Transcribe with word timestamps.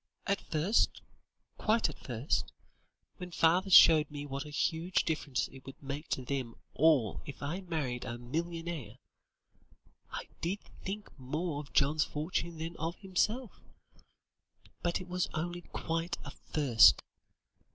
At 0.25 0.41
first 0.41 1.03
quite 1.59 1.87
at 1.87 1.99
first 1.99 2.51
when 3.17 3.29
father 3.29 3.69
showed 3.69 4.09
me 4.09 4.25
what 4.25 4.45
a 4.45 4.49
huge 4.49 5.05
difference 5.05 5.47
it 5.49 5.63
would 5.67 5.79
make 5.79 6.09
to 6.09 6.23
them 6.25 6.55
all 6.73 7.21
if 7.27 7.43
I 7.43 7.61
married 7.61 8.03
a 8.03 8.17
millionaire, 8.17 8.97
I 10.09 10.27
did 10.41 10.57
think 10.83 11.11
more 11.19 11.59
of 11.59 11.71
John's 11.73 12.03
fortune 12.05 12.57
than 12.57 12.75
of 12.77 12.95
himself. 12.95 13.61
But, 14.81 14.99
it 15.01 15.07
was 15.07 15.27
only 15.35 15.61
quite 15.71 16.17
at 16.25 16.33
first. 16.33 16.99